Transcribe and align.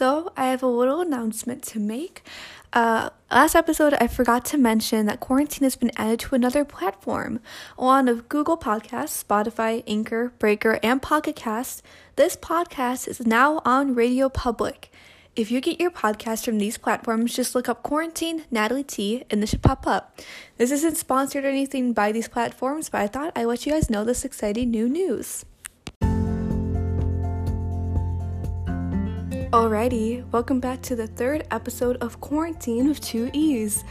So, 0.00 0.32
I 0.34 0.46
have 0.46 0.62
a 0.62 0.66
little 0.66 1.02
announcement 1.02 1.62
to 1.64 1.78
make. 1.78 2.22
Uh, 2.72 3.10
last 3.30 3.54
episode, 3.54 3.92
I 4.00 4.06
forgot 4.06 4.46
to 4.46 4.56
mention 4.56 5.04
that 5.04 5.20
quarantine 5.20 5.64
has 5.64 5.76
been 5.76 5.90
added 5.94 6.20
to 6.20 6.34
another 6.34 6.64
platform. 6.64 7.38
Along 7.76 8.06
with 8.06 8.26
Google 8.30 8.56
Podcasts, 8.56 9.22
Spotify, 9.22 9.82
Anchor, 9.86 10.32
Breaker, 10.38 10.80
and 10.82 11.02
Pocket 11.02 11.36
Cast, 11.36 11.82
this 12.16 12.34
podcast 12.34 13.08
is 13.08 13.26
now 13.26 13.60
on 13.66 13.94
RadioPublic. 13.94 14.84
If 15.36 15.50
you 15.50 15.60
get 15.60 15.78
your 15.78 15.90
podcast 15.90 16.46
from 16.46 16.56
these 16.56 16.78
platforms, 16.78 17.36
just 17.36 17.54
look 17.54 17.68
up 17.68 17.82
Quarantine 17.82 18.46
Natalie 18.50 18.82
T 18.82 19.24
and 19.28 19.42
this 19.42 19.50
should 19.50 19.60
pop 19.60 19.86
up. 19.86 20.18
This 20.56 20.70
isn't 20.70 20.96
sponsored 20.96 21.44
or 21.44 21.48
anything 21.48 21.92
by 21.92 22.10
these 22.10 22.26
platforms, 22.26 22.88
but 22.88 23.02
I 23.02 23.06
thought 23.06 23.32
I'd 23.36 23.44
let 23.44 23.66
you 23.66 23.72
guys 23.72 23.90
know 23.90 24.04
this 24.06 24.24
exciting 24.24 24.70
new 24.70 24.88
news. 24.88 25.44
Alrighty, 29.52 30.24
welcome 30.30 30.60
back 30.60 30.80
to 30.82 30.94
the 30.94 31.08
third 31.08 31.44
episode 31.50 31.96
of 31.96 32.20
Quarantine 32.20 32.86
with 32.86 33.00
Two 33.00 33.30
E's. 33.32 33.82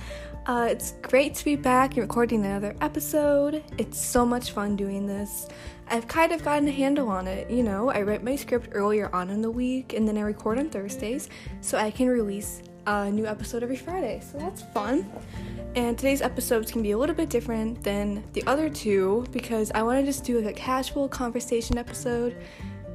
Uh, 0.45 0.69
it's 0.71 0.93
great 1.01 1.35
to 1.35 1.43
be 1.43 1.57
back 1.57 1.89
and 1.89 1.97
recording 1.97 2.45
another 2.45 2.77
episode. 2.79 3.61
It's 3.77 3.99
so 3.99 4.25
much 4.25 4.51
fun 4.51 4.77
doing 4.77 5.05
this. 5.05 5.49
I've 5.89 6.07
kind 6.07 6.31
of 6.31 6.45
gotten 6.45 6.65
a 6.69 6.71
handle 6.71 7.09
on 7.09 7.27
it. 7.27 7.51
You 7.51 7.63
know, 7.63 7.89
I 7.89 8.03
write 8.03 8.23
my 8.23 8.37
script 8.37 8.69
earlier 8.71 9.13
on 9.13 9.29
in 9.29 9.41
the 9.41 9.51
week 9.51 9.91
and 9.91 10.07
then 10.07 10.17
I 10.17 10.21
record 10.21 10.59
on 10.59 10.69
Thursdays 10.69 11.27
so 11.59 11.77
I 11.77 11.91
can 11.91 12.07
release 12.07 12.61
a 12.87 13.11
new 13.11 13.25
episode 13.25 13.61
every 13.61 13.75
Friday. 13.75 14.21
So 14.31 14.37
that's 14.37 14.61
fun. 14.61 15.11
And 15.75 15.97
today's 15.97 16.21
episodes 16.21 16.71
can 16.71 16.81
be 16.81 16.91
a 16.91 16.97
little 16.97 17.15
bit 17.15 17.29
different 17.29 17.83
than 17.83 18.23
the 18.31 18.45
other 18.47 18.69
two 18.69 19.25
because 19.31 19.71
I 19.75 19.83
want 19.83 19.99
to 19.99 20.05
just 20.05 20.23
do 20.23 20.39
like 20.39 20.55
a 20.55 20.57
casual 20.57 21.09
conversation 21.09 21.77
episode 21.77 22.37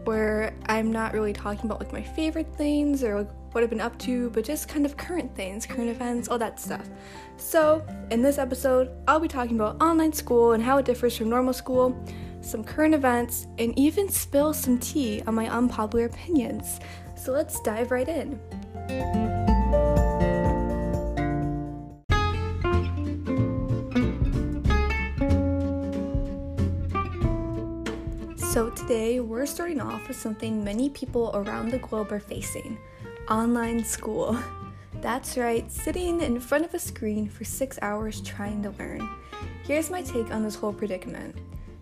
where 0.04 0.54
I'm 0.66 0.92
not 0.92 1.12
really 1.12 1.32
talking 1.32 1.66
about 1.66 1.80
like 1.80 1.92
my 1.92 2.02
favorite 2.02 2.54
things 2.56 3.02
or 3.02 3.18
like 3.18 3.30
what 3.52 3.62
I've 3.62 3.70
been 3.70 3.80
up 3.80 3.98
to, 4.00 4.30
but 4.30 4.44
just 4.44 4.68
kind 4.68 4.84
of 4.84 4.96
current 4.96 5.34
things, 5.34 5.64
current 5.66 5.88
events, 5.88 6.28
all 6.28 6.38
that 6.38 6.58
stuff. 6.58 6.88
So, 7.36 7.86
in 8.10 8.22
this 8.22 8.38
episode, 8.38 8.90
I'll 9.06 9.20
be 9.20 9.28
talking 9.28 9.56
about 9.56 9.80
online 9.80 10.12
school 10.12 10.52
and 10.52 10.62
how 10.62 10.78
it 10.78 10.84
differs 10.84 11.16
from 11.16 11.28
normal 11.30 11.52
school, 11.52 11.96
some 12.40 12.64
current 12.64 12.94
events, 12.94 13.46
and 13.58 13.76
even 13.78 14.08
spill 14.08 14.52
some 14.52 14.78
tea 14.78 15.22
on 15.26 15.34
my 15.34 15.48
unpopular 15.48 16.06
opinions. 16.06 16.80
So, 17.16 17.32
let's 17.32 17.60
dive 17.60 17.90
right 17.90 18.08
in. 18.08 19.43
So, 28.54 28.70
today 28.70 29.18
we're 29.18 29.46
starting 29.46 29.80
off 29.80 30.06
with 30.06 30.16
something 30.16 30.62
many 30.62 30.88
people 30.88 31.32
around 31.34 31.70
the 31.70 31.78
globe 31.78 32.12
are 32.12 32.20
facing 32.20 32.78
online 33.28 33.82
school. 33.82 34.38
That's 35.00 35.36
right, 35.36 35.68
sitting 35.72 36.20
in 36.20 36.38
front 36.38 36.64
of 36.64 36.72
a 36.72 36.78
screen 36.78 37.28
for 37.28 37.42
six 37.42 37.80
hours 37.82 38.20
trying 38.20 38.62
to 38.62 38.70
learn. 38.78 39.10
Here's 39.64 39.90
my 39.90 40.02
take 40.02 40.32
on 40.32 40.44
this 40.44 40.54
whole 40.54 40.72
predicament. 40.72 41.36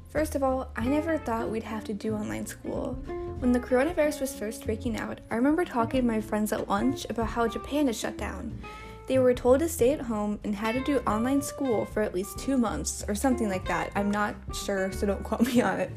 First 0.09 0.35
of 0.35 0.43
all, 0.43 0.71
I 0.75 0.87
never 0.87 1.19
thought 1.19 1.51
we'd 1.51 1.63
have 1.63 1.85
to 1.85 1.93
do 1.93 2.15
online 2.15 2.47
school. 2.47 2.95
When 3.41 3.53
the 3.53 3.61
coronavirus 3.61 4.23
was 4.23 4.35
first 4.35 4.65
breaking 4.65 4.97
out, 4.97 5.21
I 5.31 5.35
remember 5.35 5.67
talking 5.67 6.01
to 6.01 6.07
my 6.07 6.23
friends 6.23 6.55
at 6.55 6.71
lunch 6.71 7.05
about 7.11 7.29
how 7.29 7.49
Japan 7.49 7.87
is 7.87 8.01
shut 8.01 8.17
down. 8.17 8.59
They 9.07 9.19
were 9.19 9.35
told 9.35 9.61
to 9.61 9.69
stay 9.69 9.93
at 9.93 10.01
home 10.01 10.39
and 10.45 10.55
had 10.55 10.75
to 10.75 10.85
do 10.85 10.99
online 11.01 11.43
school 11.43 11.87
for 11.87 12.03
at 12.03 12.15
least 12.15 12.39
two 12.39 12.57
months 12.57 13.05
or 13.09 13.15
something 13.15 13.49
like 13.49 13.67
that. 13.67 13.91
I'm 13.95 14.11
not 14.11 14.35
sure, 14.55 14.93
so 14.93 15.07
don't 15.07 15.23
quote 15.25 15.43
me 15.43 15.61
on 15.61 15.81
it. 15.81 15.93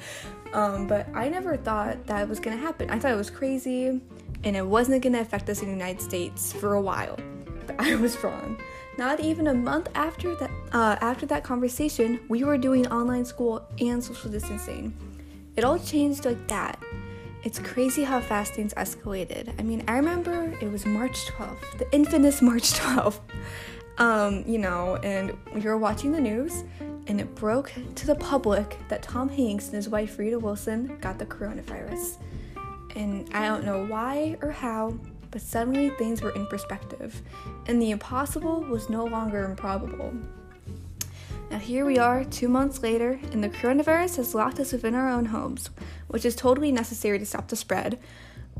Um, 0.53 0.87
but 0.87 1.07
I 1.13 1.29
never 1.29 1.57
thought 1.57 2.05
that 2.07 2.27
was 2.27 2.39
gonna 2.39 2.57
happen. 2.57 2.89
I 2.89 2.99
thought 2.99 3.11
it 3.11 3.17
was 3.17 3.29
crazy 3.29 4.01
and 4.43 4.55
it 4.55 4.65
wasn't 4.65 5.03
gonna 5.03 5.19
affect 5.19 5.49
us 5.49 5.61
in 5.61 5.67
the 5.67 5.73
United 5.73 6.01
States 6.01 6.53
for 6.53 6.73
a 6.73 6.81
while. 6.81 7.17
But 7.67 7.75
I 7.79 7.95
was 7.95 8.21
wrong. 8.23 8.57
Not 8.97 9.19
even 9.19 9.47
a 9.47 9.53
month 9.53 9.89
after 9.93 10.35
that, 10.35 10.51
uh, 10.71 10.95
after 11.01 11.25
that 11.25 11.43
conversation, 11.43 12.21
we 12.29 12.43
were 12.43 12.57
doing 12.57 12.87
online 12.87 13.25
school 13.25 13.67
and 13.79 14.01
social 14.01 14.31
distancing. 14.31 14.93
It 15.57 15.63
all 15.63 15.79
changed 15.79 16.25
like 16.25 16.47
that. 16.47 16.79
It's 17.45 17.59
crazy 17.59 18.03
how 18.03 18.21
fast 18.21 18.55
things 18.55 18.73
escalated. 18.73 19.53
I 19.59 19.61
mean, 19.61 19.83
I 19.87 19.97
remember 19.97 20.57
it 20.59 20.71
was 20.71 20.83
March 20.83 21.27
12th, 21.27 21.77
the 21.77 21.87
infamous 21.93 22.41
March 22.41 22.73
12th. 22.73 23.19
Um, 23.99 24.43
you 24.47 24.57
know, 24.57 24.95
and 25.03 25.37
we 25.53 25.61
were 25.61 25.77
watching 25.77 26.11
the 26.11 26.19
news, 26.19 26.63
and 27.05 27.21
it 27.21 27.35
broke 27.35 27.71
to 27.93 28.07
the 28.07 28.15
public 28.15 28.79
that 28.89 29.03
Tom 29.03 29.29
Hanks 29.29 29.67
and 29.67 29.75
his 29.75 29.87
wife 29.87 30.17
Rita 30.17 30.39
Wilson 30.39 30.97
got 31.01 31.19
the 31.19 31.25
coronavirus. 31.27 32.17
And 32.95 33.29
I 33.31 33.47
don't 33.47 33.63
know 33.63 33.85
why 33.85 34.37
or 34.41 34.49
how, 34.49 34.97
but 35.29 35.39
suddenly 35.39 35.91
things 35.91 36.23
were 36.23 36.31
in 36.31 36.47
perspective, 36.47 37.21
and 37.67 37.79
the 37.79 37.91
impossible 37.91 38.61
was 38.61 38.89
no 38.89 39.05
longer 39.05 39.45
improbable. 39.45 40.11
Now, 41.51 41.59
here 41.59 41.85
we 41.85 41.99
are, 41.99 42.23
two 42.23 42.47
months 42.47 42.81
later, 42.81 43.19
and 43.31 43.43
the 43.43 43.49
coronavirus 43.49 44.17
has 44.17 44.33
locked 44.33 44.59
us 44.59 44.71
within 44.71 44.95
our 44.95 45.07
own 45.07 45.25
homes, 45.25 45.69
which 46.07 46.25
is 46.25 46.35
totally 46.35 46.71
necessary 46.71 47.19
to 47.19 47.25
stop 47.25 47.47
the 47.47 47.55
spread. 47.55 47.99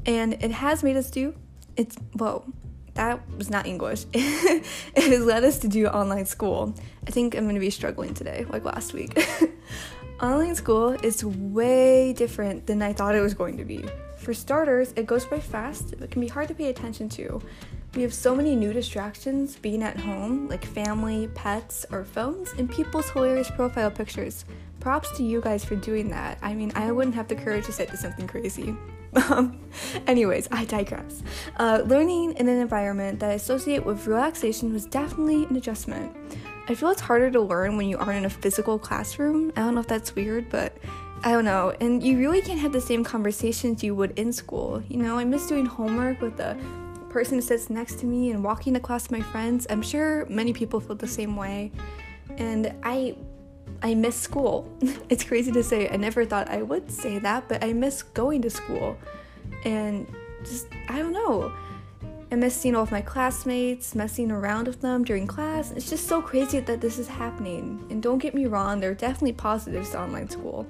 And 0.05 0.33
it 0.33 0.51
has 0.51 0.83
made 0.83 0.95
us 0.95 1.09
do, 1.09 1.33
it's, 1.75 1.95
whoa, 2.13 2.45
that 2.93 3.19
was 3.37 3.49
not 3.49 3.65
English. 3.65 4.05
it 4.13 4.63
has 4.95 5.25
led 5.25 5.43
us 5.43 5.59
to 5.59 5.67
do 5.67 5.87
online 5.87 6.25
school. 6.25 6.75
I 7.07 7.11
think 7.11 7.35
I'm 7.35 7.43
going 7.45 7.55
to 7.55 7.59
be 7.59 7.71
struggling 7.71 8.13
today, 8.13 8.45
like 8.49 8.63
last 8.63 8.93
week. 8.93 9.17
online 10.21 10.55
school 10.55 10.91
is 10.91 11.25
way 11.25 12.13
different 12.13 12.67
than 12.67 12.81
I 12.81 12.93
thought 12.93 13.15
it 13.15 13.21
was 13.21 13.33
going 13.33 13.57
to 13.57 13.65
be. 13.65 13.83
For 14.17 14.33
starters, 14.33 14.93
it 14.95 15.07
goes 15.07 15.25
by 15.25 15.39
fast, 15.39 15.95
but 15.99 16.11
can 16.11 16.21
be 16.21 16.27
hard 16.27 16.47
to 16.49 16.55
pay 16.55 16.69
attention 16.69 17.09
to. 17.09 17.41
We 17.95 18.01
have 18.01 18.13
so 18.13 18.35
many 18.35 18.57
new 18.57 18.73
distractions 18.73 19.55
being 19.55 19.81
at 19.81 19.97
home, 19.97 20.49
like 20.49 20.65
family, 20.65 21.29
pets, 21.33 21.85
or 21.91 22.03
phones, 22.03 22.51
and 22.57 22.69
people's 22.69 23.09
hilarious 23.09 23.49
profile 23.49 23.89
pictures. 23.89 24.43
Props 24.81 25.15
to 25.15 25.23
you 25.23 25.39
guys 25.39 25.63
for 25.63 25.77
doing 25.77 26.09
that. 26.09 26.37
I 26.41 26.55
mean, 26.55 26.73
I 26.75 26.91
wouldn't 26.91 27.15
have 27.15 27.29
the 27.29 27.35
courage 27.35 27.65
to 27.67 27.71
say 27.71 27.85
to 27.85 27.95
something 27.95 28.27
crazy. 28.27 28.75
Anyways, 30.07 30.49
I 30.51 30.65
digress. 30.65 31.23
Uh, 31.55 31.83
learning 31.85 32.33
in 32.33 32.49
an 32.49 32.59
environment 32.59 33.21
that 33.21 33.29
I 33.29 33.33
associate 33.35 33.85
with 33.85 34.07
relaxation 34.07 34.73
was 34.73 34.85
definitely 34.85 35.45
an 35.45 35.55
adjustment. 35.55 36.13
I 36.67 36.75
feel 36.75 36.89
it's 36.89 36.99
harder 36.99 37.31
to 37.31 37.39
learn 37.39 37.77
when 37.77 37.87
you 37.87 37.97
aren't 37.97 38.17
in 38.17 38.25
a 38.25 38.29
physical 38.29 38.77
classroom. 38.77 39.53
I 39.55 39.61
don't 39.61 39.73
know 39.73 39.79
if 39.79 39.87
that's 39.87 40.13
weird, 40.15 40.49
but 40.49 40.75
I 41.23 41.31
don't 41.31 41.45
know. 41.45 41.73
And 41.79 42.03
you 42.03 42.17
really 42.17 42.41
can't 42.41 42.59
have 42.59 42.73
the 42.73 42.81
same 42.81 43.05
conversations 43.05 43.83
you 43.85 43.95
would 43.95 44.19
in 44.19 44.33
school. 44.33 44.83
You 44.89 44.97
know, 44.97 45.17
I 45.17 45.23
miss 45.23 45.47
doing 45.47 45.65
homework 45.65 46.21
with 46.21 46.35
the 46.35 46.57
person 47.15 47.35
who 47.35 47.41
sits 47.41 47.69
next 47.69 47.97
to 47.97 48.05
me 48.05 48.31
and 48.31 48.43
walking 48.43 48.77
class 48.81 49.09
my 49.09 49.21
friends. 49.21 49.65
I'm 49.69 49.81
sure 49.81 50.25
many 50.25 50.51
people 50.51 50.81
feel 50.81 50.97
the 50.97 51.07
same 51.07 51.37
way. 51.37 51.71
And 52.37 52.73
I 52.83 53.15
I 53.81 53.95
miss 53.95 54.17
school. 54.17 54.69
it's 55.09 55.23
crazy 55.23 55.49
to 55.53 55.63
say. 55.63 55.87
I 55.87 55.95
never 55.95 56.25
thought 56.25 56.49
I 56.49 56.61
would 56.61 56.91
say 56.91 57.19
that, 57.19 57.47
but 57.47 57.63
I 57.63 57.71
miss 57.71 58.03
going 58.03 58.41
to 58.41 58.49
school. 58.49 58.97
And 59.63 60.13
just, 60.43 60.67
I 60.89 60.97
don't 60.97 61.13
know. 61.13 61.53
I 62.33 62.35
miss 62.35 62.53
seeing 62.53 62.75
all 62.75 62.83
of 62.83 62.91
my 62.91 63.01
classmates, 63.01 63.95
messing 63.95 64.29
around 64.29 64.67
with 64.67 64.81
them 64.81 65.05
during 65.05 65.25
class. 65.25 65.71
It's 65.71 65.89
just 65.89 66.09
so 66.09 66.21
crazy 66.21 66.59
that 66.59 66.81
this 66.81 66.99
is 66.99 67.07
happening. 67.07 67.87
And 67.89 68.03
don't 68.03 68.19
get 68.19 68.35
me 68.35 68.45
wrong, 68.45 68.81
there 68.81 68.91
are 68.91 69.01
definitely 69.07 69.33
positives 69.33 69.91
to 69.91 70.01
online 70.01 70.29
school. 70.29 70.67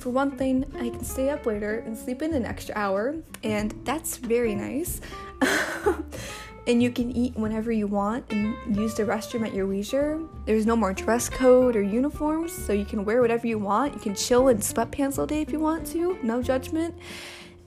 For 0.00 0.08
one 0.08 0.30
thing, 0.30 0.64
I 0.76 0.88
can 0.88 1.04
stay 1.04 1.28
up 1.28 1.44
later 1.44 1.80
and 1.80 1.96
sleep 1.96 2.22
in 2.22 2.32
an 2.32 2.46
extra 2.46 2.74
hour, 2.74 3.16
and 3.42 3.74
that's 3.84 4.16
very 4.16 4.54
nice. 4.54 5.02
and 6.66 6.82
you 6.82 6.90
can 6.90 7.14
eat 7.14 7.36
whenever 7.36 7.70
you 7.70 7.86
want 7.86 8.24
and 8.30 8.56
use 8.74 8.94
the 8.94 9.02
restroom 9.02 9.46
at 9.46 9.52
your 9.52 9.66
leisure. 9.66 10.18
There's 10.46 10.64
no 10.64 10.74
more 10.74 10.94
dress 10.94 11.28
code 11.28 11.76
or 11.76 11.82
uniforms, 11.82 12.50
so 12.50 12.72
you 12.72 12.86
can 12.86 13.04
wear 13.04 13.20
whatever 13.20 13.46
you 13.46 13.58
want. 13.58 13.92
You 13.92 14.00
can 14.00 14.14
chill 14.14 14.48
in 14.48 14.56
sweatpants 14.56 15.18
all 15.18 15.26
day 15.26 15.42
if 15.42 15.52
you 15.52 15.60
want 15.60 15.86
to, 15.88 16.18
no 16.22 16.40
judgment. 16.40 16.94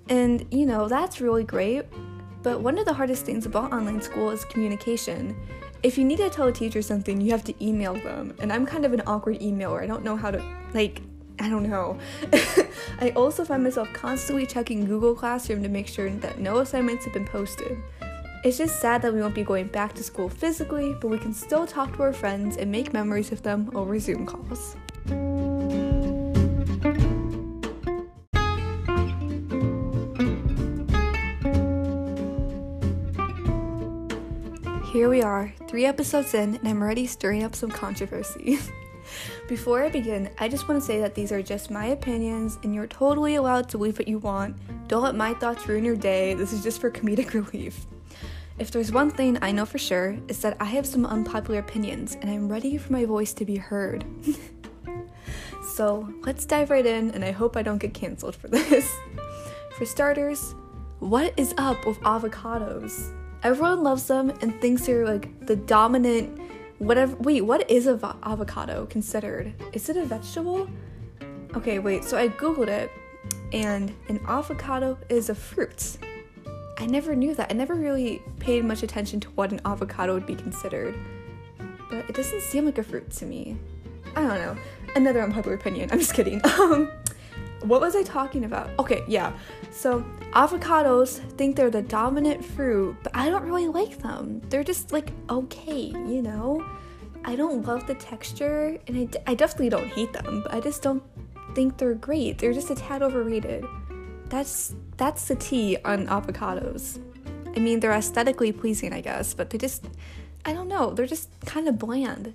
And 0.09 0.47
you 0.49 0.65
know, 0.65 0.87
that's 0.87 1.21
really 1.21 1.43
great. 1.43 1.85
But 2.41 2.61
one 2.61 2.79
of 2.79 2.85
the 2.85 2.93
hardest 2.93 3.27
things 3.27 3.45
about 3.45 3.71
online 3.71 4.01
school 4.01 4.31
is 4.31 4.43
communication. 4.45 5.35
If 5.83 5.99
you 5.99 6.03
need 6.03 6.17
to 6.17 6.31
tell 6.31 6.47
a 6.47 6.51
teacher 6.51 6.81
something, 6.81 7.21
you 7.21 7.29
have 7.29 7.43
to 7.43 7.63
email 7.63 7.93
them. 7.93 8.33
And 8.39 8.51
I'm 8.51 8.65
kind 8.65 8.85
of 8.85 8.93
an 8.93 9.03
awkward 9.05 9.39
emailer. 9.39 9.83
I 9.83 9.85
don't 9.85 10.03
know 10.03 10.15
how 10.15 10.31
to, 10.31 10.43
like, 10.73 11.03
I 11.43 11.49
don't 11.49 11.69
know. 11.69 11.99
I 13.01 13.09
also 13.17 13.43
find 13.43 13.65
myself 13.65 13.91
constantly 13.91 14.45
checking 14.45 14.85
Google 14.85 15.13
Classroom 15.13 15.61
to 15.63 15.67
make 15.67 15.89
sure 15.89 16.09
that 16.09 16.39
no 16.39 16.59
assignments 16.59 17.03
have 17.03 17.13
been 17.13 17.25
posted. 17.25 17.77
It's 18.45 18.57
just 18.57 18.79
sad 18.79 19.01
that 19.01 19.13
we 19.13 19.19
won't 19.19 19.35
be 19.35 19.43
going 19.43 19.67
back 19.67 19.93
to 19.95 20.03
school 20.03 20.29
physically, 20.29 20.95
but 21.01 21.09
we 21.09 21.17
can 21.17 21.33
still 21.33 21.67
talk 21.67 21.97
to 21.97 22.03
our 22.03 22.13
friends 22.13 22.55
and 22.55 22.71
make 22.71 22.93
memories 22.93 23.29
with 23.29 23.43
them 23.43 23.69
over 23.75 23.99
Zoom 23.99 24.25
calls. 24.25 24.77
Here 34.93 35.09
we 35.09 35.21
are, 35.21 35.53
three 35.67 35.85
episodes 35.85 36.33
in, 36.33 36.55
and 36.55 36.65
I'm 36.65 36.81
already 36.81 37.05
stirring 37.05 37.43
up 37.43 37.53
some 37.53 37.69
controversy. 37.69 38.59
Before 39.47 39.83
I 39.83 39.89
begin, 39.89 40.29
I 40.39 40.47
just 40.47 40.69
want 40.69 40.79
to 40.79 40.85
say 40.85 41.01
that 41.01 41.15
these 41.15 41.33
are 41.33 41.41
just 41.41 41.69
my 41.69 41.87
opinions, 41.87 42.57
and 42.63 42.73
you're 42.73 42.87
totally 42.87 43.35
allowed 43.35 43.67
to 43.69 43.77
believe 43.77 43.99
what 43.99 44.07
you 44.07 44.17
want. 44.19 44.55
Don't 44.87 45.03
let 45.03 45.15
my 45.15 45.33
thoughts 45.33 45.67
ruin 45.67 45.83
your 45.83 45.97
day. 45.97 46.33
This 46.33 46.53
is 46.53 46.63
just 46.63 46.79
for 46.79 46.89
comedic 46.89 47.33
relief. 47.51 47.85
If 48.57 48.71
there's 48.71 48.93
one 48.93 49.11
thing 49.11 49.37
I 49.41 49.51
know 49.51 49.65
for 49.65 49.77
sure, 49.77 50.17
is 50.29 50.39
that 50.43 50.55
I 50.61 50.65
have 50.65 50.85
some 50.85 51.05
unpopular 51.05 51.59
opinions 51.59 52.15
and 52.21 52.29
I'm 52.29 52.47
ready 52.47 52.77
for 52.77 52.93
my 52.93 53.03
voice 53.03 53.33
to 53.33 53.43
be 53.43 53.57
heard. 53.57 54.05
so 55.75 56.07
let's 56.21 56.45
dive 56.45 56.69
right 56.69 56.85
in, 56.85 57.11
and 57.11 57.25
I 57.25 57.31
hope 57.31 57.57
I 57.57 57.63
don't 57.63 57.79
get 57.79 57.93
canceled 57.93 58.37
for 58.37 58.47
this. 58.49 58.89
for 59.77 59.85
starters, 59.85 60.55
what 60.99 61.33
is 61.35 61.53
up 61.57 61.85
with 61.85 61.99
avocados? 61.99 63.13
Everyone 63.43 63.83
loves 63.83 64.07
them 64.07 64.29
and 64.41 64.61
thinks 64.61 64.85
they're 64.85 65.05
like 65.05 65.47
the 65.47 65.57
dominant 65.57 66.39
whatever. 66.79 67.15
Wait, 67.17 67.41
what 67.41 67.69
is 67.69 67.87
a 67.87 68.17
avocado 68.23 68.85
considered? 68.87 69.53
Is 69.73 69.89
it 69.89 69.97
a 69.97 70.05
vegetable? 70.05 70.69
Okay, 71.55 71.79
wait. 71.79 72.03
So 72.03 72.17
I 72.17 72.29
googled 72.29 72.67
it, 72.67 72.91
and 73.51 73.93
an 74.09 74.19
avocado 74.27 74.97
is 75.09 75.29
a 75.29 75.35
fruit. 75.35 75.97
I 76.77 76.85
never 76.85 77.15
knew 77.15 77.35
that. 77.35 77.51
I 77.51 77.53
never 77.53 77.75
really 77.75 78.21
paid 78.39 78.65
much 78.65 78.83
attention 78.83 79.19
to 79.21 79.29
what 79.31 79.51
an 79.51 79.61
avocado 79.65 80.13
would 80.13 80.25
be 80.25 80.35
considered. 80.35 80.95
But 81.89 82.09
it 82.09 82.15
doesn't 82.15 82.41
seem 82.41 82.65
like 82.65 82.77
a 82.77 82.83
fruit 82.83 83.09
to 83.11 83.25
me. 83.25 83.57
I 84.15 84.21
don't 84.21 84.39
know. 84.39 84.57
Another 84.95 85.21
unpopular 85.21 85.55
opinion. 85.55 85.89
I'm 85.91 85.99
just 85.99 86.13
kidding. 86.13 86.41
Um, 86.59 86.91
what 87.63 87.81
was 87.81 87.95
I 87.95 88.03
talking 88.03 88.45
about? 88.45 88.69
Okay, 88.79 89.03
yeah. 89.07 89.33
So 89.71 90.05
avocados 90.31 91.19
think 91.37 91.55
they're 91.55 91.69
the 91.69 91.81
dominant 91.81 92.43
fruit, 92.43 92.95
but 93.03 93.15
I 93.15 93.29
don't 93.29 93.43
really 93.43 93.67
like 93.67 93.99
them. 93.99 94.41
They're 94.49 94.63
just 94.63 94.91
like 94.91 95.11
okay, 95.29 95.87
you 95.87 96.21
know? 96.21 96.65
I 97.25 97.35
don't 97.35 97.65
love 97.65 97.87
the 97.87 97.95
texture, 97.95 98.77
and 98.87 98.97
I, 98.97 99.03
d- 99.05 99.19
I 99.25 99.33
definitely 99.33 99.69
don't 99.69 99.87
hate 99.87 100.11
them, 100.11 100.41
but 100.43 100.53
I 100.53 100.59
just 100.59 100.81
don't 100.81 101.01
think 101.55 101.77
they're 101.77 101.93
great. 101.93 102.37
They're 102.37 102.53
just 102.53 102.69
a 102.69 102.75
tad 102.75 103.01
overrated. 103.01 103.65
That's 104.27 104.75
that's 104.97 105.27
the 105.27 105.35
tea 105.35 105.77
on 105.85 106.07
avocados. 106.07 106.99
I 107.55 107.59
mean, 107.59 107.79
they're 107.79 107.91
aesthetically 107.93 108.51
pleasing, 108.51 108.93
I 108.93 109.01
guess, 109.01 109.33
but 109.33 109.51
they 109.51 109.57
just 109.57 109.85
I 110.45 110.53
don't 110.53 110.67
know, 110.67 110.91
they're 110.91 111.05
just 111.05 111.29
kind 111.45 111.67
of 111.67 111.79
bland. 111.79 112.33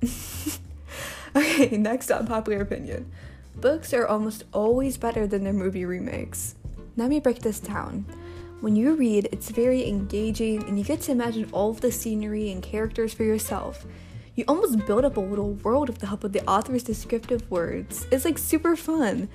okay, 1.36 1.76
next 1.76 2.10
unpopular 2.10 2.60
opinion. 2.60 3.10
Books 3.56 3.92
are 3.92 4.06
almost 4.06 4.44
always 4.52 4.96
better 4.96 5.26
than 5.26 5.44
their 5.44 5.52
movie 5.52 5.84
remakes. 5.84 6.56
Let 6.96 7.08
me 7.08 7.20
break 7.20 7.40
this 7.40 7.60
down. 7.60 8.04
When 8.60 8.76
you 8.76 8.94
read, 8.94 9.28
it's 9.32 9.50
very 9.50 9.88
engaging 9.88 10.62
and 10.64 10.78
you 10.78 10.84
get 10.84 11.00
to 11.02 11.12
imagine 11.12 11.48
all 11.52 11.70
of 11.70 11.80
the 11.80 11.90
scenery 11.90 12.50
and 12.52 12.62
characters 12.62 13.12
for 13.12 13.24
yourself. 13.24 13.86
You 14.34 14.44
almost 14.48 14.86
build 14.86 15.04
up 15.04 15.16
a 15.16 15.20
little 15.20 15.54
world 15.54 15.88
with 15.88 15.98
the 15.98 16.06
help 16.06 16.24
of 16.24 16.32
the 16.32 16.48
author's 16.48 16.82
descriptive 16.82 17.50
words. 17.50 18.06
It's 18.10 18.24
like 18.24 18.38
super 18.38 18.76
fun. 18.76 19.28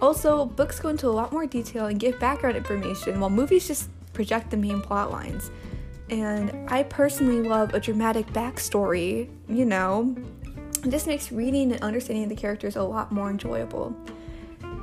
Also, 0.00 0.44
books 0.44 0.78
go 0.78 0.90
into 0.90 1.08
a 1.08 1.08
lot 1.08 1.32
more 1.32 1.46
detail 1.46 1.86
and 1.86 1.98
give 1.98 2.20
background 2.20 2.56
information, 2.56 3.18
while 3.18 3.30
movies 3.30 3.66
just 3.66 3.88
project 4.12 4.50
the 4.50 4.56
main 4.56 4.82
plot 4.82 5.10
lines. 5.10 5.50
And 6.10 6.52
I 6.68 6.82
personally 6.82 7.48
love 7.48 7.72
a 7.72 7.80
dramatic 7.80 8.26
backstory, 8.28 9.30
you 9.48 9.64
know, 9.64 10.14
this 10.92 11.06
makes 11.06 11.32
reading 11.32 11.72
and 11.72 11.82
understanding 11.82 12.28
the 12.28 12.36
characters 12.36 12.76
a 12.76 12.82
lot 12.82 13.12
more 13.12 13.30
enjoyable. 13.30 13.96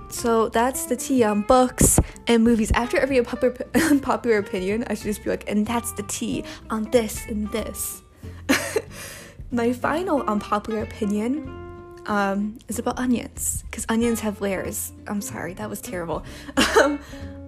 So 0.10 0.50
that's 0.50 0.86
the 0.86 0.96
tea 0.96 1.24
on 1.24 1.42
books 1.42 2.00
and 2.28 2.44
movies. 2.44 2.72
After 2.72 2.98
every 2.98 3.18
unpopular 3.18 4.38
opinion, 4.46 4.84
I 4.88 4.94
should 4.94 5.06
just 5.06 5.24
be 5.24 5.30
like, 5.30 5.50
and 5.50 5.66
that's 5.66 5.92
the 5.94 6.04
tea 6.04 6.44
on 6.70 6.84
this 6.92 7.26
and 7.28 7.52
this. 7.52 8.04
My 9.52 9.74
final 9.74 10.22
unpopular 10.24 10.84
opinion 10.84 11.64
um, 12.06 12.60
is 12.68 12.80
about 12.80 13.00
onions, 13.00 13.64
because 13.70 13.86
onions 13.90 14.20
have 14.20 14.42
layers. 14.42 14.92
I'm 15.08 15.22
sorry, 15.22 15.54
that 15.56 15.70
was 15.70 15.82
terrible. 15.82 16.24
Um, 16.82 17.00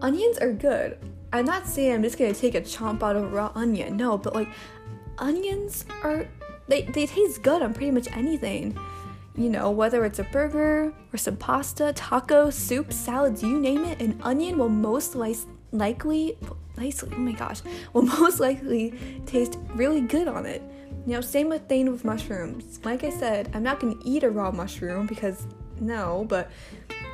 onions 0.04 0.38
are 0.38 0.54
good. 0.54 1.00
I'm 1.34 1.46
not 1.46 1.66
saying 1.68 1.94
I'm 1.94 2.04
just 2.04 2.18
gonna 2.18 2.34
take 2.34 2.54
a 2.54 2.62
chomp 2.62 3.02
out 3.02 3.16
of 3.16 3.24
a 3.24 3.28
raw 3.28 3.52
onion, 3.56 3.98
no, 3.98 4.20
but 4.20 4.36
like, 4.36 4.48
onions 5.18 5.84
are 6.04 6.28
they, 6.68 6.84
they 6.84 7.06
taste 7.06 7.44
good 7.44 7.62
on 7.62 7.74
pretty 7.74 7.92
much 7.92 8.08
anything. 8.12 8.78
You 9.38 9.50
know, 9.50 9.70
whether 9.70 10.06
it's 10.06 10.20
a 10.20 10.24
burger 10.24 10.94
or 11.14 11.18
some 11.18 11.36
pasta, 11.36 11.94
tacos, 11.96 12.54
soup, 12.54 12.94
salads, 12.94 13.44
you 13.44 13.60
name 13.60 13.84
it, 13.84 14.02
an 14.02 14.20
onion 14.24 14.58
will 14.58 14.70
most 14.70 15.16
li- 15.16 15.36
likely, 15.72 16.38
likely, 16.78 17.10
oh 17.14 17.20
my 17.20 17.34
gosh, 17.34 17.62
will 17.94 18.04
most 18.04 18.40
likely 18.40 18.94
taste 19.26 19.60
really 19.74 20.02
good 20.02 20.28
on 20.28 20.46
it. 20.46 20.62
You 21.06 21.14
know, 21.14 21.22
same 21.22 21.50
with 21.50 21.68
thing 21.68 21.92
with 21.92 22.06
mushrooms. 22.06 22.80
Like 22.84 23.04
I 23.04 23.10
said, 23.10 23.52
I'm 23.54 23.62
not 23.62 23.80
gonna 23.80 23.98
eat 24.04 24.24
a 24.24 24.30
raw 24.30 24.52
mushroom 24.52 25.06
because 25.06 25.46
no, 25.80 26.26
but 26.30 26.50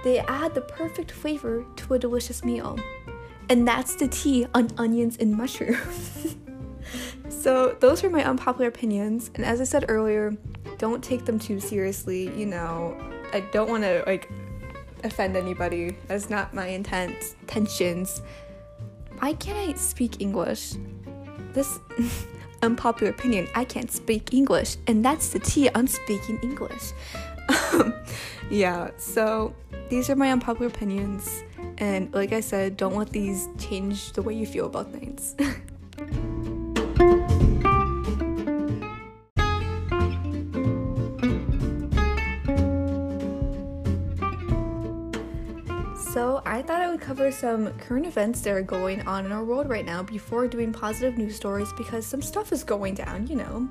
they 0.04 0.20
add 0.20 0.54
the 0.54 0.62
perfect 0.62 1.12
flavor 1.12 1.66
to 1.76 1.94
a 1.96 2.00
delicious 2.00 2.44
meal. 2.44 2.80
And 3.50 3.68
that's 3.68 3.96
the 3.96 4.08
tea 4.08 4.48
on 4.54 4.70
onions 4.78 5.18
and 5.18 5.34
mushrooms. 5.34 6.36
So, 7.42 7.76
those 7.80 8.04
are 8.04 8.10
my 8.12 8.24
unpopular 8.24 8.68
opinions, 8.68 9.32
and 9.34 9.44
as 9.44 9.60
I 9.62 9.64
said 9.64 9.86
earlier, 9.90 10.32
don't 10.78 11.04
take 11.04 11.26
them 11.26 11.40
too 11.40 11.60
seriously. 11.60 12.30
You 12.38 12.46
know, 12.46 12.96
I 13.34 13.40
don't 13.52 13.68
want 13.68 13.82
to 13.82 14.04
like 14.06 14.30
offend 15.04 15.36
anybody. 15.36 15.98
That's 16.06 16.30
not 16.30 16.54
my 16.54 16.68
intent. 16.68 17.16
Tensions. 17.48 18.22
Why 19.18 19.34
can't 19.34 19.58
I 19.58 19.74
speak 19.74 20.22
English? 20.22 20.74
This 21.54 21.80
unpopular 22.62 23.12
opinion. 23.12 23.48
I 23.56 23.66
can't 23.66 23.92
speak 23.92 24.36
English, 24.36 24.78
and 24.86 25.04
that's 25.04 25.30
the 25.30 25.40
tea 25.40 25.68
on 25.70 25.88
speaking 25.88 26.38
English. 26.44 26.92
yeah. 28.52 28.92
So 28.98 29.56
these 29.90 30.12
are 30.12 30.16
my 30.16 30.32
unpopular 30.32 30.68
opinions, 30.68 31.44
and 31.80 32.14
like 32.14 32.34
I 32.34 32.42
said, 32.42 32.78
don't 32.78 32.96
let 32.96 33.10
these 33.10 33.50
change 33.58 34.14
the 34.14 34.22
way 34.22 34.36
you 34.36 34.46
feel 34.46 34.68
about 34.68 34.92
things. 34.92 35.36
some 47.32 47.72
current 47.80 48.06
events 48.06 48.42
that 48.42 48.52
are 48.52 48.62
going 48.62 49.08
on 49.08 49.26
in 49.26 49.32
our 49.32 49.44
world 49.44 49.70
right 49.70 49.86
now 49.86 50.04
before 50.04 50.48
doing 50.48 50.72
positive 50.72 51.18
news 51.18 51.36
stories 51.36 51.72
because 51.78 52.06
some 52.06 52.22
stuff 52.22 52.52
is 52.52 52.64
going 52.64 52.94
down, 52.94 53.28
you 53.28 53.36
know. 53.36 53.68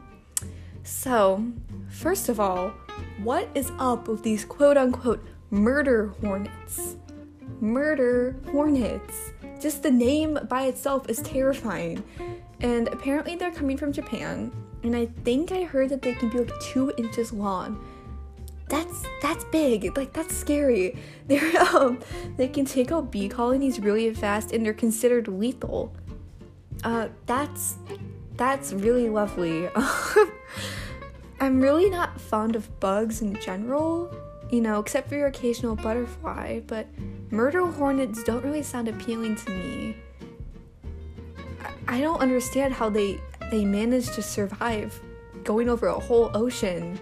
So, 0.83 1.45
first 1.89 2.29
of 2.29 2.41
all, 2.41 2.73
what 3.23 3.49
is 3.55 3.71
up 3.79 4.09
with 4.09 4.23
these 4.23 4.45
quote 4.45 4.77
unquote 4.77 5.25
murder 5.51 6.09
hornets? 6.21 6.97
Murder 7.61 8.37
hornets. 8.51 9.33
Just 9.61 9.83
the 9.83 9.91
name 9.91 10.39
by 10.49 10.65
itself 10.65 11.09
is 11.09 11.19
terrifying. 11.19 12.03
And 12.61 12.89
apparently, 12.89 13.37
they're 13.37 13.53
coming 13.53 13.77
from 13.77 13.93
Japan. 13.93 14.53
And 14.83 14.97
I 14.97 15.07
think 15.25 15.53
I 15.53 15.65
heard 15.65 15.91
that 15.91 16.01
they 16.03 16.15
can 16.15 16.31
be 16.31 16.39
like 16.39 16.61
two 16.61 16.93
inches 16.97 17.33
long. 17.33 17.85
That's 18.71 19.03
that's 19.21 19.45
big. 19.45 19.97
Like 19.97 20.13
that's 20.13 20.35
scary. 20.35 20.97
They're 21.27 21.61
um 21.77 21.99
they 22.37 22.49
can 22.49 22.65
take 22.65 22.93
out 22.93 23.11
bee 23.11 23.29
colonies 23.29 23.81
really 23.81 24.13
fast 24.15 24.53
and 24.53 24.65
they're 24.65 24.73
considered 24.73 25.29
lethal. 25.29 25.93
Uh 26.85 27.09
that's 27.27 27.77
that's 28.37 28.73
really 28.73 29.11
lovely. 29.11 29.69
I'm 31.41 31.61
really 31.61 31.91
not 31.91 32.21
fond 32.21 32.55
of 32.55 32.81
bugs 32.81 33.23
in 33.23 33.35
general, 33.41 34.15
you 34.51 34.61
know, 34.61 34.79
except 34.79 35.09
for 35.09 35.17
your 35.17 35.27
occasional 35.27 35.75
butterfly, 35.75 36.61
but 36.61 36.87
murder 37.31 37.67
hornets 37.67 38.23
don't 38.25 38.45
really 38.45 38.63
sound 38.63 38.89
appealing 38.89 39.37
to 39.37 39.51
me. 39.51 39.97
I 41.89 42.01
don't 42.01 42.21
understand 42.21 42.73
how 42.73 42.89
they 42.89 43.21
they 43.51 43.65
manage 43.65 44.13
to 44.13 44.23
survive 44.23 45.01
going 45.43 45.69
over 45.69 45.89
a 45.89 45.99
whole 45.99 46.31
ocean. 46.35 47.01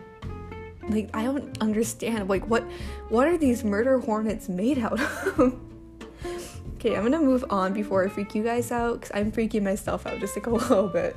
Like 0.89 1.11
I 1.15 1.25
don't 1.25 1.61
understand. 1.61 2.29
Like 2.29 2.49
what 2.49 2.65
what 3.09 3.27
are 3.29 3.39
these 3.39 3.65
murder 3.65 3.99
hornets 3.99 4.49
made 4.49 4.79
out 4.79 5.01
of? 5.01 5.39
okay, 6.75 6.97
I'm 6.97 7.03
gonna 7.03 7.21
move 7.21 7.45
on 7.51 7.73
before 7.73 8.05
I 8.05 8.09
freak 8.09 8.35
you 8.35 8.43
guys 8.43 8.73
out 8.73 9.01
because 9.01 9.13
I'm 9.15 9.33
freaking 9.33 9.63
myself 9.63 10.07
out 10.07 10.19
just 10.21 10.37
like 10.37 10.47
a 10.47 10.51
little 10.55 10.89
bit. 10.89 11.17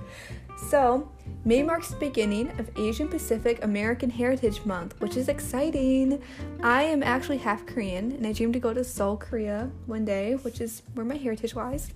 So, 0.69 1.09
May 1.43 1.63
marks 1.63 1.89
the 1.89 1.95
beginning 1.95 2.51
of 2.59 2.69
Asian 2.77 3.07
Pacific 3.07 3.63
American 3.63 4.11
Heritage 4.11 4.63
Month, 4.63 4.99
which 5.01 5.17
is 5.17 5.27
exciting. 5.27 6.21
I 6.61 6.83
am 6.83 7.01
actually 7.01 7.37
half 7.37 7.65
Korean 7.65 8.11
and 8.11 8.27
I 8.27 8.31
dream 8.31 8.53
to 8.53 8.59
go 8.59 8.73
to 8.73 8.83
Seoul, 8.83 9.17
Korea 9.17 9.71
one 9.87 10.05
day, 10.05 10.35
which 10.35 10.61
is 10.61 10.83
where 10.93 11.05
my 11.05 11.17
heritage 11.17 11.55
lies. 11.55 11.91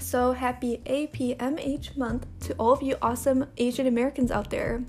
So 0.00 0.32
happy 0.32 0.80
APMH 0.86 1.96
month 1.96 2.26
to 2.40 2.54
all 2.54 2.72
of 2.72 2.82
you 2.82 2.96
awesome 3.02 3.46
Asian 3.56 3.88
Americans 3.88 4.30
out 4.30 4.48
there. 4.48 4.84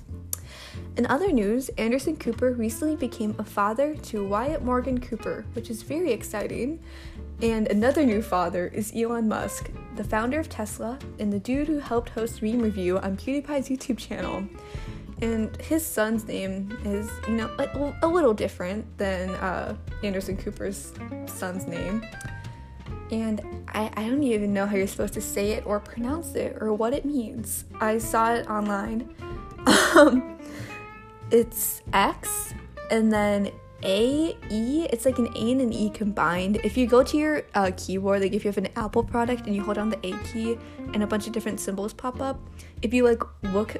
In 0.97 1.05
other 1.05 1.31
news, 1.31 1.69
Anderson 1.77 2.17
Cooper 2.17 2.51
recently 2.51 2.95
became 2.95 3.35
a 3.39 3.43
father 3.43 3.95
to 3.95 4.27
Wyatt 4.27 4.63
Morgan 4.63 4.99
Cooper, 4.99 5.45
which 5.53 5.69
is 5.69 5.81
very 5.81 6.11
exciting. 6.11 6.79
And 7.41 7.67
another 7.67 8.05
new 8.05 8.21
father 8.21 8.67
is 8.67 8.91
Elon 8.93 9.29
Musk, 9.29 9.71
the 9.95 10.03
founder 10.03 10.39
of 10.39 10.49
Tesla 10.49 10.99
and 11.19 11.31
the 11.31 11.39
dude 11.39 11.67
who 11.67 11.79
helped 11.79 12.09
host 12.09 12.41
Meme 12.41 12.59
Review 12.59 12.99
on 12.99 13.15
PewDiePie's 13.15 13.69
YouTube 13.69 13.97
channel. 13.97 14.43
And 15.21 15.55
his 15.61 15.85
son's 15.85 16.25
name 16.25 16.77
is, 16.83 17.09
you 17.27 17.35
know, 17.35 17.49
a, 17.59 18.05
a 18.05 18.07
little 18.07 18.33
different 18.33 18.85
than 18.97 19.29
uh, 19.35 19.75
Anderson 20.03 20.35
Cooper's 20.37 20.93
son's 21.27 21.65
name. 21.65 22.05
and 23.11 23.41
I, 23.69 23.89
I 23.95 24.09
don't 24.09 24.23
even 24.23 24.53
know 24.53 24.65
how 24.65 24.75
you're 24.75 24.87
supposed 24.87 25.13
to 25.13 25.21
say 25.21 25.51
it 25.51 25.65
or 25.65 25.79
pronounce 25.79 26.35
it 26.35 26.57
or 26.61 26.73
what 26.73 26.93
it 26.93 27.05
means. 27.05 27.65
I 27.79 27.99
saw 27.99 28.33
it 28.33 28.49
online. 28.49 29.13
It's 31.31 31.83
X 31.93 32.53
and 32.89 33.11
then 33.11 33.51
A 33.83 34.35
E. 34.49 34.87
It's 34.89 35.05
like 35.05 35.19
an 35.19 35.27
A 35.35 35.51
and 35.51 35.61
an 35.61 35.73
E 35.73 35.89
combined. 35.89 36.57
If 36.63 36.75
you 36.75 36.87
go 36.87 37.03
to 37.03 37.17
your 37.17 37.43
uh, 37.53 37.71
keyboard, 37.77 38.21
like 38.21 38.33
if 38.33 38.43
you 38.43 38.49
have 38.49 38.57
an 38.57 38.69
Apple 38.75 39.03
product 39.03 39.45
and 39.45 39.55
you 39.55 39.63
hold 39.63 39.75
down 39.77 39.89
the 39.89 39.99
A 40.05 40.17
key 40.23 40.57
and 40.93 41.03
a 41.03 41.07
bunch 41.07 41.27
of 41.27 41.33
different 41.33 41.59
symbols 41.59 41.93
pop 41.93 42.19
up, 42.19 42.39
if 42.81 42.93
you 42.93 43.05
like 43.05 43.21
look 43.53 43.75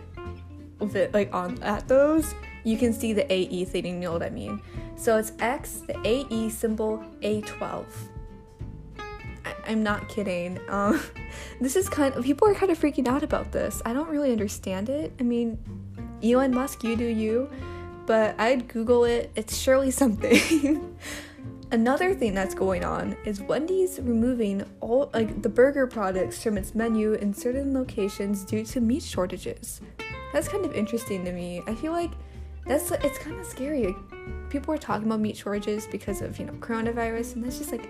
it 0.80 1.14
like 1.14 1.34
on 1.34 1.62
at 1.64 1.88
those, 1.88 2.36
you 2.64 2.78
can 2.78 2.94
see 2.94 3.14
the 3.14 3.32
AE 3.32 3.66
thing. 3.66 3.86
You 3.86 3.94
know 3.94 4.14
what 4.14 4.24
I 4.24 4.30
mean? 4.30 4.62
So 4.96 5.18
it's 5.18 5.32
X, 5.40 5.82
the 5.88 5.98
AE 6.06 6.50
symbol, 6.50 7.04
A12. 7.22 7.86
I- 9.46 9.72
am 9.72 9.82
not 9.82 10.08
kidding. 10.10 10.60
Um, 10.70 11.02
this 11.62 11.76
is 11.76 11.90
kind 11.90 12.14
of 12.14 12.24
people 12.24 12.48
are 12.48 12.54
kind 12.54 12.72
of 12.72 12.80
freaking 12.80 13.08
out 13.08 13.24
about 13.24 13.52
this. 13.52 13.82
I 13.86 13.94
don't 13.94 14.10
really 14.10 14.32
understand 14.32 14.90
it. 14.90 15.14
I 15.20 15.24
mean, 15.24 15.58
Elon 16.24 16.54
Musk, 16.54 16.84
you 16.84 16.96
do 16.96 17.06
you, 17.06 17.50
but 18.06 18.40
I'd 18.40 18.68
Google 18.68 19.04
it. 19.06 19.32
It's 19.36 19.58
surely 19.58 19.92
something. 20.02 20.98
Another 21.72 22.16
thing 22.16 22.34
that's 22.34 22.56
going 22.56 22.84
on 22.84 23.16
is 23.26 23.42
Wendy's 23.42 24.00
removing 24.00 24.66
all 24.82 25.12
like 25.14 25.44
the 25.44 25.50
burger 25.50 25.86
products 25.86 26.42
from 26.42 26.58
its 26.58 26.74
menu 26.74 27.14
in 27.14 27.32
certain 27.32 27.76
locations 27.76 28.44
due 28.44 28.66
to 28.66 28.82
meat 28.82 29.04
shortages. 29.04 29.80
That's 30.34 30.48
kind 30.48 30.66
of 30.66 30.74
interesting 30.74 31.24
to 31.26 31.32
me. 31.32 31.62
I 31.68 31.76
feel 31.76 31.92
like 31.92 32.10
that's 32.66 32.90
it's 32.92 33.20
kind 33.20 33.40
of 33.40 33.46
scary. 33.46 33.96
People 34.50 34.74
are 34.74 34.80
talking 34.80 35.06
about 35.06 35.20
meat 35.20 35.38
shortages 35.38 35.88
because 35.92 36.22
of 36.22 36.40
you 36.40 36.46
know 36.46 36.54
coronavirus, 36.54 37.36
and 37.36 37.44
that's 37.44 37.60
just 37.60 37.72
like 37.72 37.88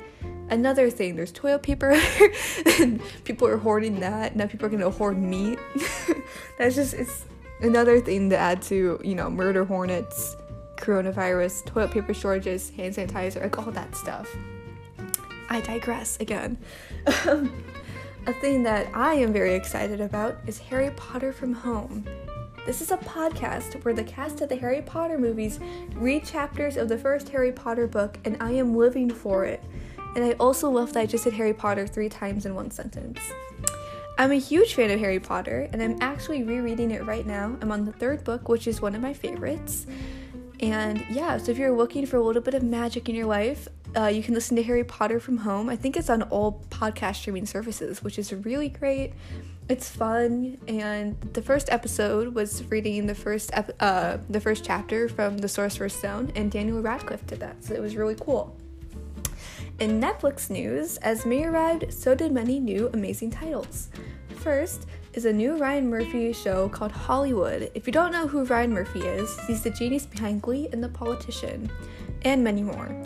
another 0.50 0.90
thing. 0.90 1.16
There's 1.16 1.32
toilet 1.32 1.64
paper, 1.64 1.98
and 2.80 3.02
people 3.24 3.48
are 3.48 3.58
hoarding 3.58 4.02
that. 4.02 4.36
Now 4.36 4.48
people 4.48 4.66
are 4.66 4.70
gonna 4.70 4.90
hoard 4.90 5.18
meat. 5.18 5.58
that's 6.58 6.76
just 6.76 6.94
it's 6.94 7.26
another 7.62 8.00
thing 8.00 8.30
to 8.30 8.38
add 8.38 8.62
to 8.64 9.00
you 9.04 9.16
know 9.16 9.30
murder 9.30 9.66
hornets, 9.66 10.36
coronavirus, 10.78 11.66
toilet 11.66 11.92
paper 11.92 12.14
shortages, 12.14 12.70
hand 12.72 12.96
sanitizer, 12.96 13.42
like 13.42 13.58
all 13.58 13.72
that 13.72 13.96
stuff. 13.96 14.30
I 15.50 15.62
digress 15.62 16.18
again. 16.20 16.58
Um, 17.28 17.64
a 18.28 18.34
thing 18.34 18.64
that 18.64 18.88
I 18.94 19.16
am 19.16 19.34
very 19.34 19.56
excited 19.56 20.02
about 20.02 20.38
is 20.46 20.60
Harry 20.60 20.92
Potter 20.92 21.34
from 21.34 21.54
Home. 21.54 22.06
This 22.66 22.82
is 22.82 22.92
a 22.92 22.98
podcast 22.98 23.84
where 23.84 23.94
the 23.94 24.04
cast 24.04 24.42
of 24.42 24.50
the 24.50 24.56
Harry 24.56 24.82
Potter 24.84 25.18
movies 25.18 25.60
read 25.96 26.26
chapters 26.26 26.78
of 26.78 26.88
the 26.88 26.98
first 26.98 27.30
Harry 27.30 27.52
Potter 27.52 27.88
book, 27.88 28.20
and 28.26 28.38
I 28.40 28.52
am 28.52 28.76
living 28.76 29.10
for 29.10 29.46
it. 29.46 29.64
And 30.16 30.24
I 30.24 30.34
also 30.34 30.70
love 30.70 30.94
that 30.94 31.00
I 31.00 31.06
just 31.08 31.24
said 31.24 31.34
Harry 31.34 31.54
Potter 31.54 31.88
three 31.88 32.10
times 32.10 32.46
in 32.46 32.54
one 32.54 32.70
sentence. 32.70 33.20
I'm 34.20 34.34
a 34.34 34.36
huge 34.36 34.74
fan 34.74 34.92
of 34.92 35.00
Harry 35.00 35.22
Potter, 35.22 35.70
and 35.72 35.82
I'm 35.82 35.98
actually 36.02 36.44
rereading 36.44 36.92
it 36.92 37.06
right 37.06 37.26
now. 37.26 37.56
I'm 37.62 37.72
on 37.72 37.86
the 37.86 37.94
third 37.94 38.26
book, 38.26 38.50
which 38.50 38.68
is 38.68 38.82
one 38.82 38.94
of 38.94 39.02
my 39.02 39.14
favorites. 39.14 39.88
And 40.60 41.06
yeah, 41.10 41.38
so 41.38 41.54
if 41.54 41.58
you're 41.58 41.72
looking 41.72 42.06
for 42.06 42.18
a 42.18 42.22
little 42.22 42.42
bit 42.42 42.54
of 42.54 42.62
magic 42.62 43.08
in 43.08 43.16
your 43.16 43.28
life, 43.28 43.70
uh, 43.96 44.08
you 44.08 44.22
can 44.22 44.34
listen 44.34 44.58
to 44.58 44.64
Harry 44.64 44.84
Potter 44.84 45.22
from 45.22 45.38
home. 45.38 45.70
I 45.70 45.78
think 45.78 45.96
it's 45.96 46.10
on 46.10 46.24
all 46.24 46.62
podcast 46.70 47.16
streaming 47.16 47.46
services, 47.46 48.04
which 48.04 48.20
is 48.20 48.34
really 48.34 48.68
great 48.68 49.14
it's 49.70 49.88
fun 49.88 50.58
and 50.68 51.16
the 51.34 51.44
first 51.44 51.72
episode 51.72 52.34
was 52.34 52.64
reading 52.72 53.06
the 53.06 53.14
first 53.14 53.52
ep- 53.54 53.76
uh, 53.80 54.18
the 54.28 54.42
first 54.42 54.66
chapter 54.66 55.08
from 55.08 55.38
the 55.38 55.48
sorcerer's 55.48 55.94
stone 55.94 56.32
and 56.36 56.52
daniel 56.52 56.82
radcliffe 56.82 57.26
did 57.28 57.40
that 57.40 57.64
so 57.64 57.76
it 57.76 57.80
was 57.80 57.96
really 57.96 58.16
cool 58.16 58.58
in 59.80 60.02
netflix 60.02 60.50
news 60.50 60.98
as 60.98 61.26
may 61.26 61.46
arrived 61.46 61.92
so 61.94 62.14
did 62.14 62.32
many 62.32 62.60
new 62.60 62.90
amazing 62.94 63.32
titles 63.32 63.90
first 64.36 64.88
is 65.14 65.26
a 65.26 65.34
new 65.34 65.58
ryan 65.58 65.90
murphy 65.90 66.34
show 66.34 66.68
called 66.70 66.92
hollywood 66.92 67.72
if 67.76 67.88
you 67.88 67.94
don't 67.94 68.12
know 68.12 68.28
who 68.28 68.44
ryan 68.46 68.74
murphy 68.74 69.00
is 69.00 69.40
he's 69.48 69.64
the 69.64 69.70
genius 69.70 70.06
behind 70.06 70.42
glee 70.42 70.68
and 70.74 70.84
the 70.84 70.90
politician 70.90 71.70
and 72.24 72.44
many 72.44 72.62
more 72.62 73.04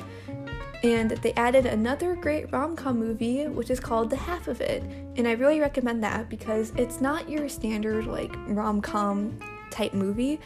and 0.83 1.11
they 1.11 1.31
added 1.33 1.65
another 1.65 2.13
great 2.13 2.51
rom 2.51 2.75
com 2.75 2.99
movie, 2.99 3.47
which 3.47 3.69
is 3.69 3.79
called 3.79 4.09
The 4.09 4.17
Half 4.17 4.49
of 4.49 4.59
It. 4.59 4.83
And 5.15 5.25
I 5.25 5.31
really 5.31 5.61
recommend 5.61 6.03
that 6.03 6.29
because 6.29 6.73
it's 6.75 6.99
not 6.99 7.29
your 7.29 7.47
standard 7.47 8.05
like 8.05 8.33
rom 8.47 8.81
com 8.81 9.39
type 9.71 9.93
movie. 9.93 10.41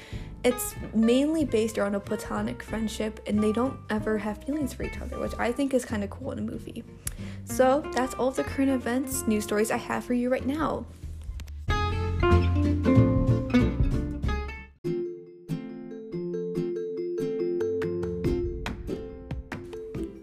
It's 0.48 0.75
mainly 0.94 1.44
based 1.44 1.77
around 1.77 1.96
a 1.96 2.00
platonic 2.00 2.63
friendship, 2.63 3.20
and 3.27 3.44
they 3.44 3.51
don't 3.51 3.77
ever 3.89 4.18
have 4.18 4.42
feelings 4.46 4.74
for 4.74 4.84
each 4.84 4.98
other, 5.01 5.20
which 5.20 5.34
I 5.38 5.51
think 5.51 5.74
is 5.74 5.84
kind 5.84 6.06
of 6.06 6.10
cool 6.10 6.32
in 6.32 6.39
a 6.39 6.42
movie. 6.42 6.86
So 7.44 7.84
that's 7.94 8.13
all 8.13 8.32
the 8.32 8.46
current 8.46 8.72
events, 8.72 9.27
news 9.27 9.44
stories 9.44 9.72
I 9.72 9.75
have 9.75 10.06
for 10.06 10.13
you 10.13 10.30
right 10.30 10.46
now. 10.46 10.86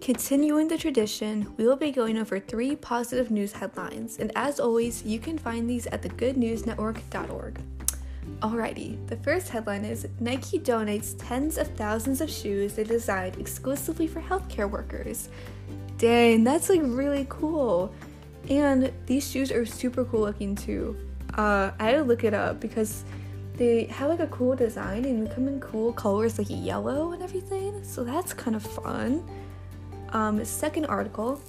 Continuing 0.00 0.68
the 0.68 0.78
tradition, 0.78 1.52
we 1.58 1.66
will 1.66 1.76
be 1.76 1.90
going 1.90 2.16
over 2.16 2.40
three 2.40 2.76
positive 2.76 3.30
news 3.30 3.52
headlines, 3.52 4.18
and 4.18 4.32
as 4.34 4.58
always, 4.58 5.04
you 5.04 5.18
can 5.18 5.36
find 5.36 5.68
these 5.68 5.86
at 5.88 6.00
thegoodnewsnetwork.org. 6.00 7.60
Alrighty, 8.44 8.98
the 9.06 9.16
first 9.16 9.48
headline 9.48 9.86
is 9.86 10.06
Nike 10.20 10.58
donates 10.58 11.14
tens 11.16 11.56
of 11.56 11.66
thousands 11.68 12.20
of 12.20 12.28
shoes 12.28 12.74
they 12.74 12.84
designed 12.84 13.38
exclusively 13.38 14.06
for 14.06 14.20
healthcare 14.20 14.70
workers. 14.70 15.30
Dang, 15.96 16.44
that's 16.44 16.68
like 16.68 16.82
really 16.82 17.24
cool. 17.30 17.94
And 18.50 18.92
these 19.06 19.30
shoes 19.30 19.50
are 19.50 19.64
super 19.64 20.04
cool 20.04 20.20
looking 20.20 20.54
too. 20.54 20.94
Uh, 21.32 21.70
I 21.78 21.84
had 21.84 21.92
to 21.92 22.02
look 22.02 22.22
it 22.22 22.34
up 22.34 22.60
because 22.60 23.04
they 23.54 23.84
have 23.84 24.10
like 24.10 24.20
a 24.20 24.26
cool 24.26 24.54
design 24.54 25.06
and 25.06 25.30
come 25.30 25.48
in 25.48 25.58
cool 25.58 25.94
colors 25.94 26.36
like 26.36 26.48
yellow 26.50 27.12
and 27.12 27.22
everything. 27.22 27.82
So 27.82 28.04
that's 28.04 28.34
kind 28.34 28.54
of 28.54 28.62
fun. 28.62 29.26
Um, 30.10 30.44
second 30.44 30.84
article 30.84 31.40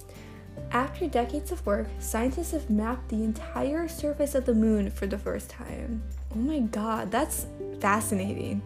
After 0.70 1.06
decades 1.06 1.52
of 1.52 1.64
work, 1.66 1.88
scientists 1.98 2.52
have 2.52 2.70
mapped 2.70 3.10
the 3.10 3.22
entire 3.22 3.86
surface 3.86 4.34
of 4.34 4.46
the 4.46 4.54
moon 4.54 4.90
for 4.90 5.06
the 5.06 5.18
first 5.18 5.50
time. 5.50 6.02
Oh 6.34 6.38
my 6.38 6.60
god, 6.60 7.10
that's 7.10 7.46
fascinating. 7.80 8.62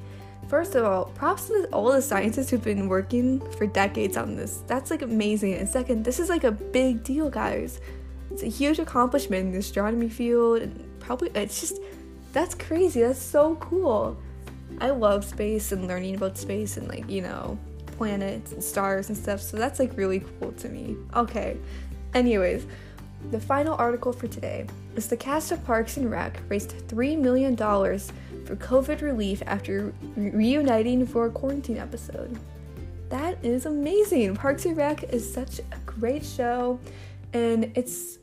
First 0.48 0.74
of 0.74 0.84
all, 0.84 1.04
props 1.04 1.46
to 1.46 1.68
all 1.72 1.92
the 1.92 2.02
scientists 2.02 2.50
who've 2.50 2.62
been 2.62 2.88
working 2.88 3.40
for 3.52 3.66
decades 3.66 4.16
on 4.16 4.34
this. 4.34 4.64
That's 4.66 4.90
like 4.90 5.02
amazing. 5.02 5.54
And 5.54 5.68
second, 5.68 6.04
this 6.04 6.18
is 6.18 6.28
like 6.28 6.42
a 6.42 6.50
big 6.50 7.04
deal, 7.04 7.30
guys. 7.30 7.80
It's 8.32 8.42
a 8.42 8.48
huge 8.48 8.78
accomplishment 8.78 9.46
in 9.46 9.52
the 9.52 9.58
astronomy 9.58 10.08
field, 10.08 10.62
and 10.62 11.00
probably 11.00 11.30
it's 11.34 11.60
just 11.60 11.78
that's 12.32 12.54
crazy. 12.54 13.02
That's 13.02 13.22
so 13.22 13.56
cool. 13.56 14.16
I 14.80 14.90
love 14.90 15.24
space 15.24 15.72
and 15.72 15.86
learning 15.86 16.16
about 16.16 16.38
space 16.38 16.76
and 16.76 16.88
like, 16.88 17.08
you 17.10 17.22
know, 17.22 17.58
planets 17.86 18.52
and 18.52 18.62
stars 18.62 19.08
and 19.08 19.16
stuff, 19.16 19.40
so 19.40 19.56
that's 19.56 19.78
like 19.78 19.96
really 19.96 20.24
cool 20.38 20.52
to 20.52 20.68
me. 20.68 20.96
Okay, 21.14 21.56
anyways, 22.14 22.66
the 23.30 23.40
final 23.40 23.74
article 23.76 24.12
for 24.12 24.26
today 24.26 24.66
is 24.96 25.06
the 25.06 25.16
cast 25.16 25.52
of 25.52 25.64
Parks 25.64 25.96
and 25.96 26.10
Rec 26.10 26.40
raised 26.48 26.70
$3 26.88 27.18
million 27.18 27.56
for 27.56 28.56
COVID 28.56 29.02
relief 29.02 29.42
after 29.46 29.92
re- 30.16 30.30
reuniting 30.30 31.06
for 31.06 31.26
a 31.26 31.30
quarantine 31.30 31.78
episode. 31.78 32.38
That 33.08 33.44
is 33.44 33.66
amazing. 33.66 34.34
Parks 34.36 34.64
and 34.64 34.76
Rec 34.76 35.04
is 35.04 35.32
such 35.32 35.58
a 35.58 35.76
great 35.86 36.24
show, 36.24 36.80
and 37.32 37.70
it's 37.76 38.18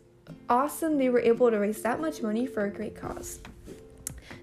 awesome 0.50 0.98
they 0.98 1.10
were 1.10 1.20
able 1.20 1.51
to 1.51 1.58
raise 1.58 1.82
that 1.84 2.01
much 2.01 2.22
money 2.22 2.46
for 2.46 2.66
a 2.66 2.70
great 2.70 2.96
cause. 2.96 3.39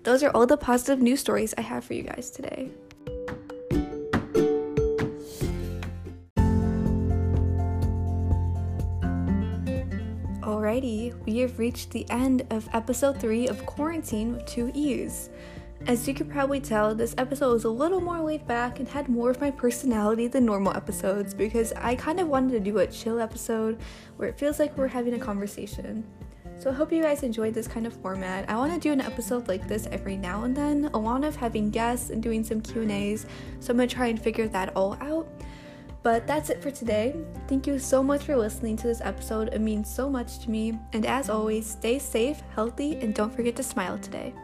Those 0.02 0.22
are 0.22 0.30
all 0.30 0.46
the 0.46 0.56
positive 0.56 1.00
news 1.00 1.20
stories 1.20 1.54
I 1.56 1.62
have 1.62 1.84
for 1.84 1.94
you 1.94 2.02
guys 2.02 2.30
today. 2.30 2.70
Alrighty, 10.74 11.14
we 11.24 11.38
have 11.38 11.60
reached 11.60 11.92
the 11.92 12.04
end 12.10 12.44
of 12.50 12.68
episode 12.72 13.20
3 13.20 13.46
of 13.46 13.64
Quarantine 13.64 14.32
with 14.32 14.44
Two 14.44 14.72
E's. 14.74 15.30
As 15.86 16.08
you 16.08 16.14
can 16.14 16.28
probably 16.28 16.58
tell, 16.58 16.96
this 16.96 17.14
episode 17.16 17.52
was 17.52 17.62
a 17.62 17.70
little 17.70 18.00
more 18.00 18.18
laid 18.18 18.44
back 18.48 18.80
and 18.80 18.88
had 18.88 19.08
more 19.08 19.30
of 19.30 19.40
my 19.40 19.52
personality 19.52 20.26
than 20.26 20.44
normal 20.44 20.74
episodes 20.74 21.32
because 21.32 21.72
I 21.74 21.94
kind 21.94 22.18
of 22.18 22.26
wanted 22.26 22.54
to 22.54 22.58
do 22.58 22.78
a 22.78 22.88
chill 22.88 23.20
episode 23.20 23.80
where 24.16 24.28
it 24.28 24.36
feels 24.36 24.58
like 24.58 24.76
we're 24.76 24.88
having 24.88 25.14
a 25.14 25.18
conversation. 25.18 26.04
So 26.58 26.70
I 26.70 26.72
hope 26.72 26.90
you 26.90 27.02
guys 27.02 27.22
enjoyed 27.22 27.54
this 27.54 27.68
kind 27.68 27.86
of 27.86 27.92
format. 27.92 28.50
I 28.50 28.56
want 28.56 28.74
to 28.74 28.80
do 28.80 28.92
an 28.92 29.00
episode 29.00 29.46
like 29.46 29.68
this 29.68 29.86
every 29.92 30.16
now 30.16 30.42
and 30.42 30.56
then, 30.56 30.90
a 30.92 30.98
lot 30.98 31.22
of 31.22 31.36
having 31.36 31.70
guests 31.70 32.10
and 32.10 32.20
doing 32.20 32.42
some 32.42 32.60
Q&As. 32.60 33.26
So 33.60 33.70
I'm 33.70 33.76
going 33.76 33.88
to 33.88 33.94
try 33.94 34.08
and 34.08 34.20
figure 34.20 34.48
that 34.48 34.74
all 34.74 34.94
out. 35.00 35.33
But 36.04 36.26
that's 36.26 36.50
it 36.50 36.62
for 36.62 36.70
today. 36.70 37.16
Thank 37.48 37.66
you 37.66 37.78
so 37.78 38.02
much 38.02 38.24
for 38.24 38.36
listening 38.36 38.76
to 38.76 38.86
this 38.86 39.00
episode. 39.00 39.48
It 39.54 39.60
means 39.60 39.88
so 39.88 40.10
much 40.10 40.38
to 40.40 40.50
me. 40.50 40.78
And 40.92 41.06
as 41.06 41.30
always, 41.30 41.66
stay 41.66 41.98
safe, 41.98 42.42
healthy, 42.54 42.96
and 43.00 43.14
don't 43.14 43.34
forget 43.34 43.56
to 43.56 43.62
smile 43.62 43.98
today. 43.98 44.34